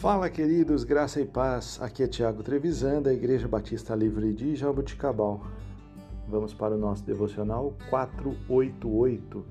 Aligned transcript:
Fala, 0.00 0.30
queridos, 0.30 0.84
graça 0.84 1.20
e 1.20 1.26
paz. 1.26 1.82
Aqui 1.82 2.04
é 2.04 2.06
Tiago 2.06 2.40
Trevisan, 2.40 3.02
da 3.02 3.12
Igreja 3.12 3.48
Batista 3.48 3.96
Livre 3.96 4.32
de 4.32 4.54
Jaboticabal. 4.54 5.44
Vamos 6.28 6.54
para 6.54 6.76
o 6.76 6.78
nosso 6.78 7.02
devocional 7.02 7.76
488. 7.90 9.44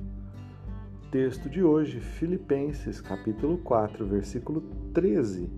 Texto 1.12 1.50
de 1.50 1.62
hoje, 1.62 2.00
Filipenses, 2.00 3.02
capítulo 3.02 3.58
4, 3.58 4.06
versículo 4.06 4.62
13. 4.94 5.50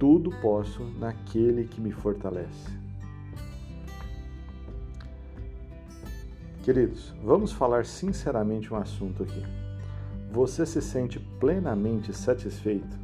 Tudo 0.00 0.30
posso 0.42 0.82
naquele 0.98 1.68
que 1.68 1.80
me 1.80 1.92
fortalece. 1.92 2.72
Queridos, 6.64 7.14
vamos 7.22 7.52
falar 7.52 7.86
sinceramente 7.86 8.74
um 8.74 8.76
assunto 8.76 9.22
aqui. 9.22 9.61
Você 10.32 10.64
se 10.64 10.80
sente 10.80 11.20
plenamente 11.38 12.10
satisfeito? 12.10 12.98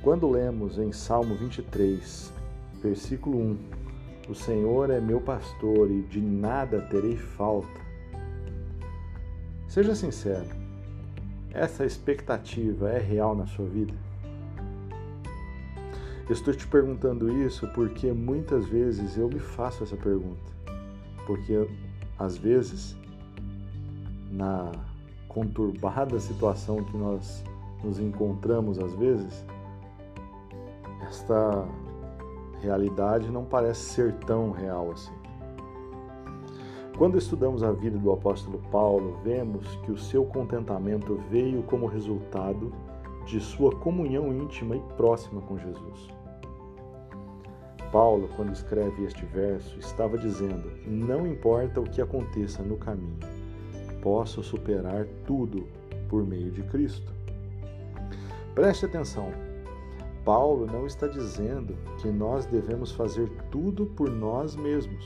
Quando 0.00 0.26
lemos 0.30 0.78
em 0.78 0.90
Salmo 0.90 1.34
23, 1.34 2.32
versículo 2.82 3.38
1, 3.38 3.58
O 4.30 4.34
Senhor 4.34 4.88
é 4.88 5.02
meu 5.02 5.20
pastor 5.20 5.90
e 5.90 6.00
de 6.04 6.18
nada 6.18 6.80
terei 6.80 7.14
falta. 7.14 7.78
Seja 9.68 9.94
sincero, 9.94 10.48
essa 11.52 11.84
expectativa 11.84 12.88
é 12.88 12.98
real 12.98 13.36
na 13.36 13.46
sua 13.46 13.66
vida? 13.66 13.92
Estou 16.30 16.54
te 16.54 16.66
perguntando 16.66 17.30
isso 17.44 17.68
porque 17.74 18.10
muitas 18.12 18.64
vezes 18.64 19.18
eu 19.18 19.28
me 19.28 19.40
faço 19.40 19.84
essa 19.84 19.96
pergunta. 19.96 20.50
Porque 21.26 21.68
às 22.18 22.38
vezes, 22.38 22.96
na 24.30 24.72
conturbada 25.34 26.18
situação 26.20 26.82
que 26.84 26.96
nós 26.96 27.44
nos 27.82 27.98
encontramos 27.98 28.78
às 28.78 28.94
vezes, 28.94 29.44
esta 31.08 31.66
realidade 32.60 33.30
não 33.30 33.44
parece 33.44 33.80
ser 33.80 34.14
tão 34.26 34.50
real 34.50 34.92
assim. 34.92 35.12
Quando 36.96 37.18
estudamos 37.18 37.62
a 37.62 37.72
vida 37.72 37.98
do 37.98 38.12
apóstolo 38.12 38.60
Paulo, 38.70 39.18
vemos 39.24 39.66
que 39.76 39.90
o 39.90 39.98
seu 39.98 40.24
contentamento 40.24 41.20
veio 41.30 41.62
como 41.64 41.86
resultado 41.86 42.72
de 43.26 43.40
sua 43.40 43.74
comunhão 43.74 44.32
íntima 44.32 44.76
e 44.76 44.80
próxima 44.96 45.40
com 45.40 45.58
Jesus. 45.58 46.08
Paulo, 47.90 48.28
quando 48.36 48.52
escreve 48.52 49.04
este 49.04 49.24
verso, 49.26 49.78
estava 49.78 50.16
dizendo: 50.16 50.70
Não 50.86 51.26
importa 51.26 51.80
o 51.80 51.84
que 51.84 52.00
aconteça 52.00 52.62
no 52.62 52.76
caminho, 52.76 53.18
posso 54.02 54.42
superar 54.42 55.06
tudo 55.24 55.66
por 56.08 56.26
meio 56.26 56.50
de 56.50 56.62
Cristo. 56.64 57.10
Preste 58.54 58.84
atenção. 58.84 59.32
Paulo 60.24 60.66
não 60.66 60.86
está 60.86 61.06
dizendo 61.06 61.74
que 62.00 62.08
nós 62.08 62.44
devemos 62.44 62.92
fazer 62.92 63.30
tudo 63.50 63.86
por 63.86 64.10
nós 64.10 64.54
mesmos 64.54 65.04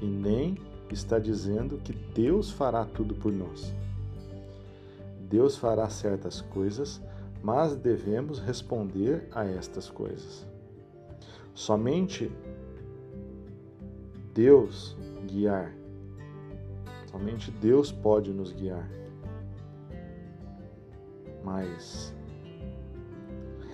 e 0.00 0.06
nem 0.06 0.58
está 0.90 1.18
dizendo 1.18 1.78
que 1.78 1.92
Deus 1.92 2.50
fará 2.50 2.84
tudo 2.84 3.14
por 3.14 3.32
nós. 3.32 3.72
Deus 5.20 5.56
fará 5.56 5.88
certas 5.88 6.40
coisas, 6.40 7.00
mas 7.42 7.76
devemos 7.76 8.38
responder 8.38 9.28
a 9.32 9.44
estas 9.44 9.88
coisas. 9.88 10.46
Somente 11.54 12.30
Deus 14.34 14.96
guiar 15.26 15.72
Somente 17.16 17.50
Deus 17.50 17.90
pode 17.90 18.30
nos 18.30 18.52
guiar. 18.52 18.86
Mas 21.42 22.14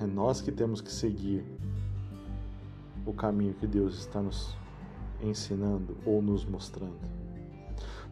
é 0.00 0.06
nós 0.06 0.40
que 0.40 0.52
temos 0.52 0.80
que 0.80 0.92
seguir 0.92 1.44
o 3.04 3.12
caminho 3.12 3.52
que 3.54 3.66
Deus 3.66 3.98
está 3.98 4.22
nos 4.22 4.56
ensinando 5.20 5.96
ou 6.06 6.22
nos 6.22 6.44
mostrando. 6.44 7.00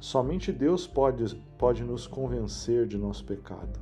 Somente 0.00 0.50
Deus 0.50 0.88
pode, 0.88 1.36
pode 1.56 1.84
nos 1.84 2.08
convencer 2.08 2.88
de 2.88 2.98
nosso 2.98 3.24
pecado. 3.24 3.78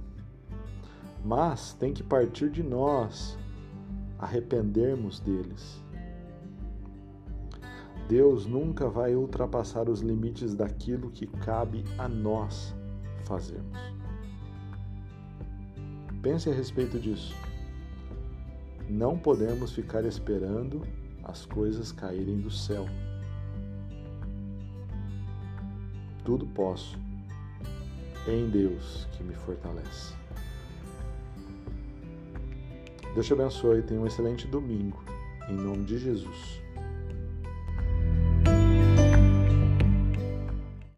Mas 1.25 1.73
tem 1.73 1.95
que 1.95 2.03
partir 2.03 2.51
de 2.51 2.63
nós 2.63 3.39
arrependermos 4.19 5.19
deles 5.19 5.83
Deus 8.09 8.47
nunca 8.47 8.89
vai 8.89 9.15
ultrapassar 9.15 9.87
os 9.87 10.01
limites 10.01 10.55
daquilo 10.55 11.11
que 11.11 11.27
cabe 11.27 11.85
a 11.99 12.09
nós 12.09 12.75
fazermos. 13.27 13.79
Pense 16.23 16.49
a 16.49 16.55
respeito 16.55 16.99
disso. 16.99 17.37
Não 18.89 19.19
podemos 19.19 19.73
ficar 19.73 20.07
esperando 20.07 20.81
as 21.23 21.45
coisas 21.45 21.93
caírem 21.93 22.41
do 22.41 22.51
céu. 22.51 22.87
Tudo 26.25 26.47
posso 26.47 26.99
em 28.27 28.49
Deus 28.49 29.07
que 29.13 29.23
me 29.23 29.35
fortalece. 29.35 30.15
Deus 33.13 33.27
te 33.27 33.33
abençoe 33.35 33.81
e 33.81 33.83
tenha 33.83 34.01
um 34.01 34.07
excelente 34.07 34.47
domingo. 34.47 35.05
Em 35.51 35.55
nome 35.55 35.85
de 35.85 35.99
Jesus. 35.99 36.63